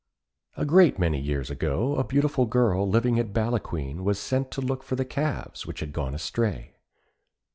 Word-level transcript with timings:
A 0.57 0.65
great 0.65 0.97
many 0.97 1.19
years 1.21 1.51
ago 1.51 1.95
a 1.95 2.03
beautiful 2.03 2.47
girl 2.47 2.89
living 2.89 3.19
at 3.19 3.33
Ballaquine 3.33 4.03
was 4.03 4.17
sent 4.17 4.49
to 4.49 4.59
look 4.59 4.81
for 4.81 4.95
the 4.95 5.05
calves, 5.05 5.67
which 5.67 5.79
had 5.79 5.93
gone 5.93 6.15
astray. 6.15 6.73